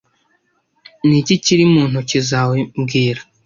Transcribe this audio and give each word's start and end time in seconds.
Ni 1.07 1.15
iki 1.21 1.35
kiri 1.43 1.63
mu 1.73 1.81
ntoki 1.89 2.19
zawe 2.29 2.57
mbwira( 2.81 3.21